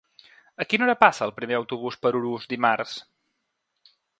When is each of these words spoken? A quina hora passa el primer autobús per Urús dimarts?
A 0.63 0.65
quina 0.71 0.85
hora 0.85 0.95
passa 1.03 1.27
el 1.27 1.33
primer 1.41 1.57
autobús 1.59 1.99
per 2.07 2.13
Urús 2.23 2.51
dimarts? 2.55 2.99